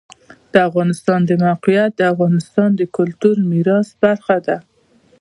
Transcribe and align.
د 0.53 0.55
افغانستان 0.69 1.19
د 1.25 1.31
موقعیت 1.45 1.91
د 1.97 2.01
افغانستان 2.13 2.69
د 2.75 2.81
کلتوري 2.97 3.43
میراث 3.51 3.87
برخه 4.03 4.37
ده. 4.47 4.57